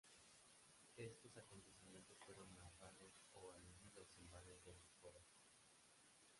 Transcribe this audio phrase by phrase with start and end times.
[0.97, 5.29] Estos acontecimientos fueron narrados o aludidos en varias de sus obras.